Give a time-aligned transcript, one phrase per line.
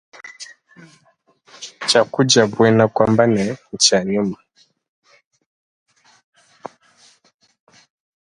[1.87, 3.43] Tshiakudia buena kuamba ne
[3.81, 4.37] tshia nyuma.